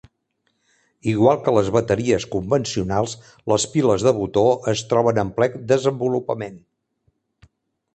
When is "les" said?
1.57-1.69, 3.55-3.69